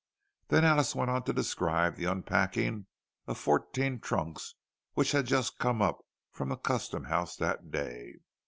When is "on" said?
1.11-1.21